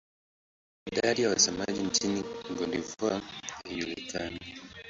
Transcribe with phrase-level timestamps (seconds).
[0.91, 3.21] Idadi ya wasemaji nchini Cote d'Ivoire
[3.63, 4.39] haijulikani.